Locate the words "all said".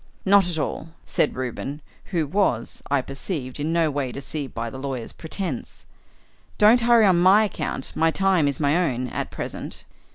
0.57-1.35